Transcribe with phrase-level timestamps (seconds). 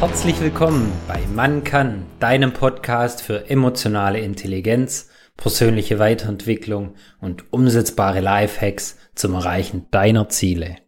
[0.00, 8.96] Herzlich willkommen bei Man kann, deinem Podcast für emotionale Intelligenz, persönliche Weiterentwicklung und umsetzbare Lifehacks
[9.14, 10.78] zum Erreichen deiner Ziele.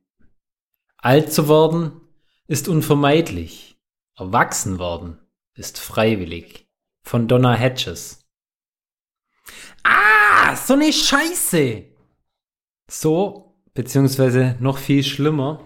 [0.97, 2.01] Alt zu werden
[2.49, 3.79] ist unvermeidlich.
[4.17, 5.19] Erwachsen werden
[5.57, 6.67] ist freiwillig.
[7.03, 8.25] Von Donna Hedges.
[9.83, 11.85] Ah, so eine Scheiße!
[12.89, 15.61] So, beziehungsweise noch viel schlimmer,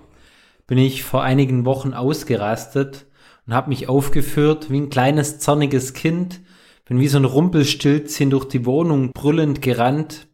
[0.66, 3.05] bin ich vor einigen Wochen ausgerastet
[3.46, 6.40] und habe mich aufgeführt wie ein kleines zorniges Kind,
[6.84, 10.28] bin wie so ein Rumpelstilzchen durch die Wohnung brüllend gerannt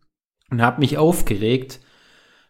[0.50, 1.80] und habe mich aufgeregt,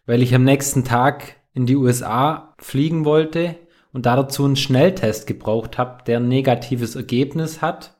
[0.05, 3.55] weil ich am nächsten Tag in die USA fliegen wollte
[3.93, 7.97] und dazu einen Schnelltest gebraucht habe, der ein negatives Ergebnis hat.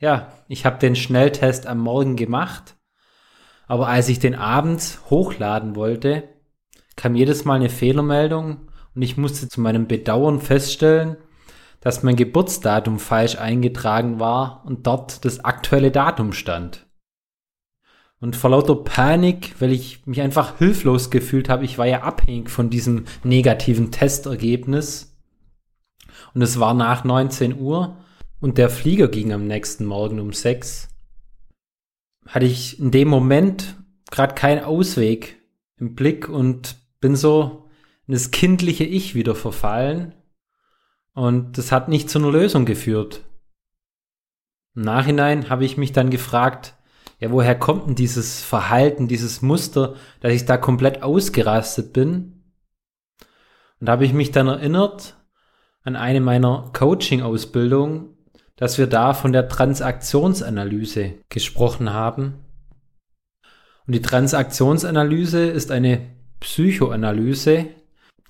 [0.00, 2.76] Ja, ich habe den Schnelltest am Morgen gemacht,
[3.66, 6.24] aber als ich den abends hochladen wollte,
[6.96, 11.16] kam jedes Mal eine Fehlermeldung und ich musste zu meinem Bedauern feststellen,
[11.80, 16.86] dass mein Geburtsdatum falsch eingetragen war und dort das aktuelle Datum stand.
[18.20, 22.50] Und vor lauter Panik, weil ich mich einfach hilflos gefühlt habe, ich war ja abhängig
[22.50, 25.16] von diesem negativen Testergebnis.
[26.34, 27.96] Und es war nach 19 Uhr
[28.40, 30.88] und der Flieger ging am nächsten Morgen um 6.
[32.26, 33.76] Hatte ich in dem Moment
[34.10, 35.40] gerade keinen Ausweg
[35.76, 37.68] im Blick und bin so
[38.08, 40.14] in das kindliche Ich wieder verfallen
[41.18, 43.24] und das hat nicht zu einer Lösung geführt.
[44.76, 46.76] Im Nachhinein habe ich mich dann gefragt,
[47.18, 52.44] ja, woher kommt denn dieses Verhalten, dieses Muster, dass ich da komplett ausgerastet bin?
[53.80, 55.16] Und da habe ich mich dann erinnert
[55.82, 58.16] an eine meiner Coaching-Ausbildungen,
[58.54, 62.44] dass wir da von der Transaktionsanalyse gesprochen haben.
[63.88, 67.66] Und die Transaktionsanalyse ist eine Psychoanalyse,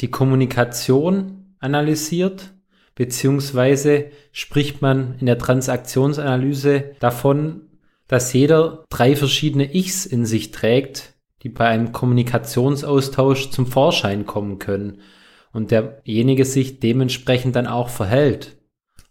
[0.01, 2.55] die Kommunikation analysiert
[2.99, 7.69] beziehungsweise spricht man in der Transaktionsanalyse davon,
[8.09, 11.15] dass jeder drei verschiedene Ichs in sich trägt,
[11.45, 15.01] die bei einem Kommunikationsaustausch zum Vorschein kommen können
[15.53, 18.59] und derjenige sich dementsprechend dann auch verhält.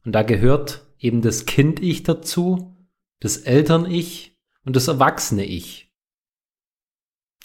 [0.03, 2.75] Und da gehört eben das Kind-Ich dazu,
[3.22, 4.35] das Eltern-Ich
[4.66, 5.94] und das Erwachsene-Ich.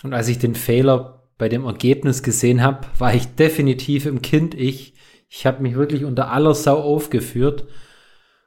[0.03, 4.95] Und als ich den Fehler bei dem Ergebnis gesehen habe, war ich definitiv im Kind-Ich
[5.35, 7.65] ich habe mich wirklich unter aller Sau aufgeführt.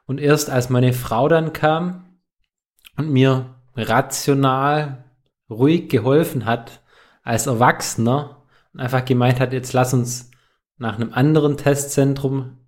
[0.06, 2.20] Und erst als meine Frau dann kam
[2.96, 5.04] und mir rational,
[5.50, 6.84] ruhig geholfen hat,
[7.24, 10.30] als Erwachsener, und einfach gemeint hat, jetzt lass uns
[10.78, 12.60] nach einem anderen Testzentrum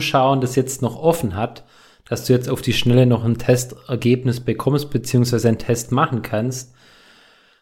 [0.00, 1.64] schauen, das jetzt noch offen hat,
[2.04, 6.74] dass du jetzt auf die Schnelle noch ein Testergebnis bekommst, beziehungsweise einen Test machen kannst,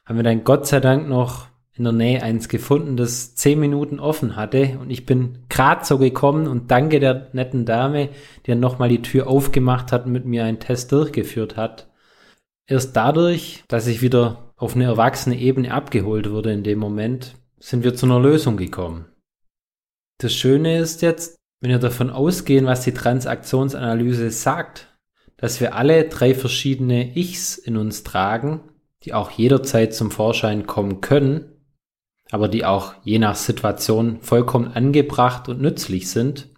[0.05, 1.47] haben wir dann Gott sei Dank noch
[1.77, 5.99] in der Nähe eins gefunden, das zehn Minuten offen hatte und ich bin gerade so
[5.99, 8.11] gekommen und danke der netten Dame,
[8.45, 11.89] die dann nochmal die Tür aufgemacht hat und mit mir einen Test durchgeführt hat.
[12.67, 17.85] Erst dadurch, dass ich wieder auf eine erwachsene Ebene abgeholt wurde in dem Moment, sind
[17.85, 19.07] wir zu einer Lösung gekommen.
[20.19, 24.89] Das Schöne ist jetzt, wenn wir davon ausgehen, was die Transaktionsanalyse sagt,
[25.37, 28.61] dass wir alle drei verschiedene Ichs in uns tragen,
[29.05, 31.50] die auch jederzeit zum Vorschein kommen können,
[32.31, 36.49] aber die auch je nach Situation vollkommen angebracht und nützlich sind.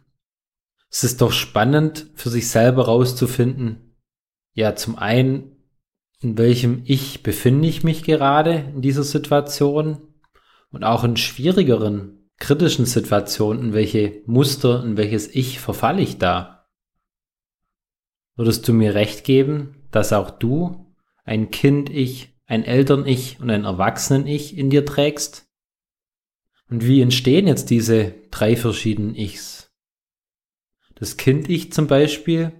[0.91, 3.93] Es ist doch spannend für sich selber rauszufinden,
[4.55, 5.57] ja, zum einen,
[6.21, 10.15] in welchem Ich befinde ich mich gerade in dieser Situation
[10.71, 16.69] und auch in schwierigeren, kritischen Situationen, in welche Muster, in welches Ich verfalle ich da.
[18.37, 20.93] Würdest du mir recht geben, dass auch du
[21.25, 25.52] ein Kind-Ich, ein Eltern-Ich und ein Erwachsenen-Ich in dir trägst?
[26.71, 29.71] Und wie entstehen jetzt diese drei verschiedenen Ichs?
[30.95, 32.53] Das Kind-Ich zum Beispiel,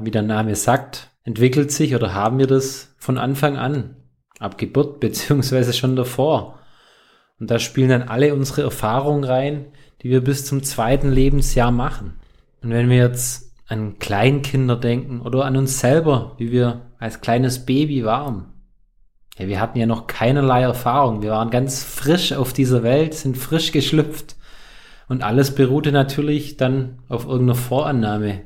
[0.00, 3.96] wie der Name sagt, entwickelt sich oder haben wir das von Anfang an,
[4.38, 6.58] ab Geburt beziehungsweise schon davor.
[7.38, 9.66] Und da spielen dann alle unsere Erfahrungen rein,
[10.02, 12.20] die wir bis zum zweiten Lebensjahr machen.
[12.62, 17.64] Und wenn wir jetzt an Kleinkinder denken oder an uns selber, wie wir als kleines
[17.66, 18.51] Baby waren,
[19.38, 21.22] ja, wir hatten ja noch keinerlei Erfahrung.
[21.22, 24.36] Wir waren ganz frisch auf dieser Welt, sind frisch geschlüpft.
[25.08, 28.42] Und alles beruhte natürlich dann auf irgendeiner Vorannahme,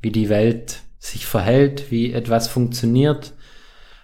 [0.00, 3.34] wie die Welt sich verhält, wie etwas funktioniert.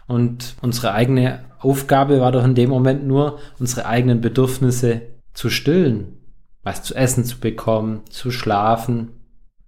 [0.07, 5.03] Und unsere eigene Aufgabe war doch in dem Moment nur, unsere eigenen Bedürfnisse
[5.33, 6.19] zu stillen,
[6.63, 9.11] was zu essen zu bekommen, zu schlafen.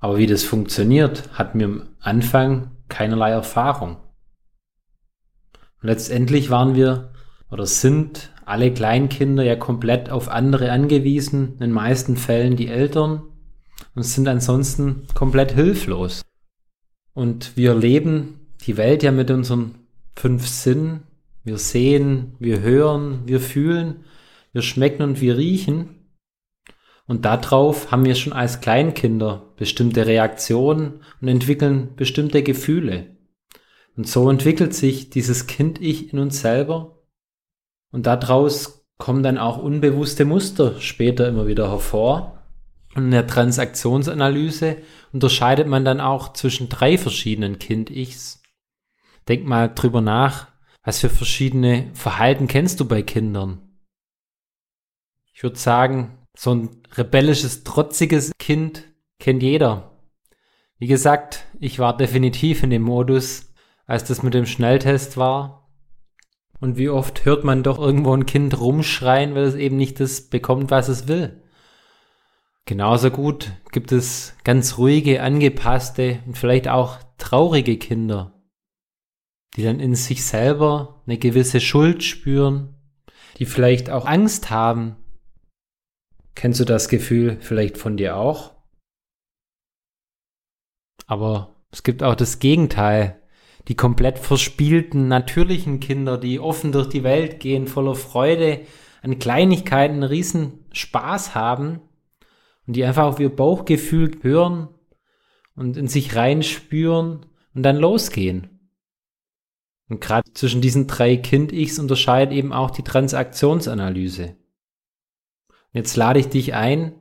[0.00, 3.96] Aber wie das funktioniert, hatten wir am Anfang keinerlei Erfahrung.
[5.80, 7.12] Letztendlich waren wir
[7.50, 13.22] oder sind alle Kleinkinder ja komplett auf andere angewiesen, in den meisten Fällen die Eltern.
[13.94, 16.22] und sind ansonsten komplett hilflos.
[17.14, 19.74] Und wir leben die Welt ja mit unseren
[20.16, 21.04] fünf Sinnen.
[21.44, 24.04] Wir sehen, wir hören, wir fühlen,
[24.52, 26.10] wir schmecken und wir riechen.
[27.06, 33.17] Und darauf haben wir schon als Kleinkinder bestimmte Reaktionen und entwickeln bestimmte Gefühle.
[33.98, 37.02] Und so entwickelt sich dieses Kind-Ich in uns selber.
[37.90, 42.44] Und daraus kommen dann auch unbewusste Muster später immer wieder hervor.
[42.94, 44.76] Und in der Transaktionsanalyse
[45.12, 48.40] unterscheidet man dann auch zwischen drei verschiedenen Kind-Ichs.
[49.26, 50.46] Denk mal drüber nach,
[50.84, 53.80] was für verschiedene Verhalten kennst du bei Kindern?
[55.34, 58.84] Ich würde sagen, so ein rebellisches, trotziges Kind
[59.18, 59.90] kennt jeder.
[60.78, 63.47] Wie gesagt, ich war definitiv in dem Modus,
[63.88, 65.68] als das mit dem Schnelltest war.
[66.60, 70.28] Und wie oft hört man doch irgendwo ein Kind rumschreien, weil es eben nicht das
[70.30, 71.42] bekommt, was es will.
[72.64, 78.40] Genauso gut gibt es ganz ruhige, angepasste und vielleicht auch traurige Kinder,
[79.56, 82.76] die dann in sich selber eine gewisse Schuld spüren,
[83.38, 84.96] die vielleicht auch Angst haben,
[86.38, 88.54] Kennst du das Gefühl vielleicht von dir auch?
[91.08, 93.17] Aber es gibt auch das Gegenteil.
[93.68, 98.62] Die komplett verspielten, natürlichen Kinder, die offen durch die Welt gehen, voller Freude,
[99.02, 101.80] an Kleinigkeiten riesen Spaß haben
[102.66, 104.68] und die einfach auf ihr Bauchgefühl hören
[105.54, 108.58] und in sich reinspüren und dann losgehen.
[109.88, 114.36] Und gerade zwischen diesen drei Kind-Ichs unterscheidet eben auch die Transaktionsanalyse.
[115.72, 116.94] Jetzt lade ich dich ein,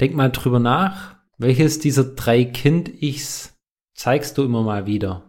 [0.00, 3.58] denk mal drüber nach, welches dieser drei Kind-Ichs
[3.94, 5.27] zeigst du immer mal wieder?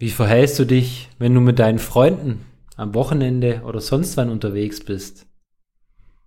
[0.00, 4.82] Wie verhältst du dich, wenn du mit deinen Freunden am Wochenende oder sonst wann unterwegs
[4.82, 5.26] bist?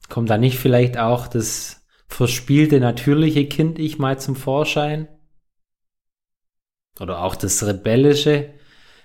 [0.09, 5.07] Kommt da nicht vielleicht auch das verspielte, natürliche Kind-Ich mal zum Vorschein?
[6.99, 8.53] Oder auch das rebellische,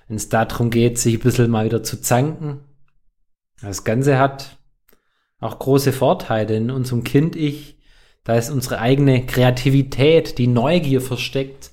[0.06, 2.60] wenn es darum geht, sich ein bisschen mal wieder zu zanken?
[3.62, 4.58] Das Ganze hat
[5.40, 7.78] auch große Vorteile in unserem Kind-Ich.
[8.22, 11.70] Da ist unsere eigene Kreativität, die Neugier versteckt,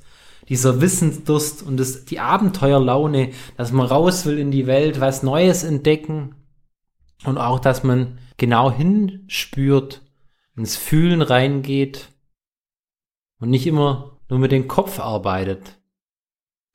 [0.50, 5.64] dieser Wissensdurst und das, die Abenteuerlaune, dass man raus will in die Welt, was Neues
[5.64, 6.36] entdecken
[7.24, 10.02] und auch, dass man genau hinspürt,
[10.56, 12.10] ins Fühlen reingeht
[13.40, 15.80] und nicht immer nur mit dem Kopf arbeitet.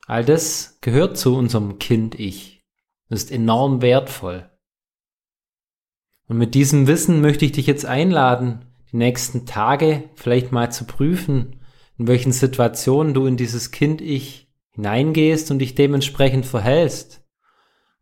[0.07, 2.61] All das gehört zu unserem Kind-Ich.
[3.09, 4.49] ist enorm wertvoll.
[6.27, 10.85] Und mit diesem Wissen möchte ich dich jetzt einladen, die nächsten Tage vielleicht mal zu
[10.85, 11.60] prüfen,
[12.01, 17.23] in welchen Situationen du in dieses Kind-Ich hineingehst und dich dementsprechend verhältst.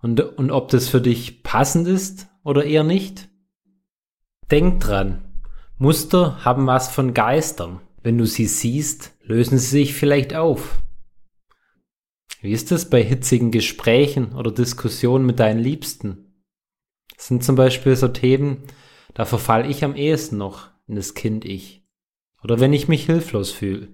[0.02, 3.28] Und, und ob das für dich passend ist oder eher nicht.
[4.50, 5.42] Denk dran,
[5.78, 7.82] Muster haben was von Geistern.
[8.02, 10.82] Wenn du sie siehst, lösen sie sich vielleicht auf.
[12.40, 16.42] Wie ist es bei hitzigen Gesprächen oder Diskussionen mit deinen Liebsten?
[17.18, 18.64] Das sind zum Beispiel so Themen,
[19.14, 21.79] da verfall ich am ehesten noch in das Kind-Ich.
[22.44, 23.90] Oder wenn ich mich hilflos fühle.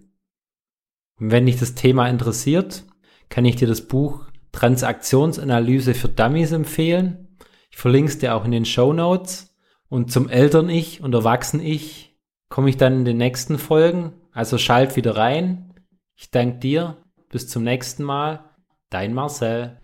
[1.18, 2.84] Wenn dich das Thema interessiert,
[3.30, 7.38] kann ich dir das Buch Transaktionsanalyse für Dummies empfehlen.
[7.70, 9.54] Ich verlinke es dir auch in den Show Notes.
[9.88, 12.18] Und zum Eltern-Ich und Erwachsen-Ich
[12.50, 14.14] komme ich dann in den nächsten Folgen.
[14.32, 15.74] Also schalt wieder rein.
[16.16, 16.98] Ich danke dir.
[17.30, 18.46] Bis zum nächsten Mal.
[18.90, 19.78] Dein Marcel.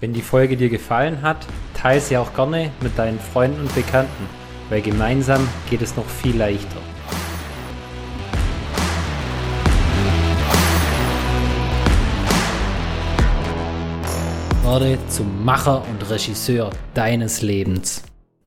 [0.00, 4.28] Wenn die Folge dir gefallen hat, teile sie auch gerne mit deinen Freunden und Bekannten,
[4.68, 6.93] weil gemeinsam geht es noch viel leichter.
[14.64, 18.02] Werde zum Macher und Regisseur deines Lebens.